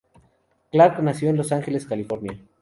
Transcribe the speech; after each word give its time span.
Clark 0.71 0.97
nació 1.03 1.29
en 1.29 1.37
Los 1.37 1.51
Ángeles, 1.51 1.85
California. 1.85 2.35